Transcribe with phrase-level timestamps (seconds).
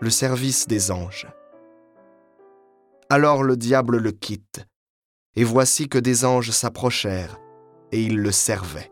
[0.00, 1.28] le service des anges.
[3.10, 4.64] Alors le diable le quitte,
[5.36, 7.38] et voici que des anges s'approchèrent,
[7.92, 8.90] et ils le servaient.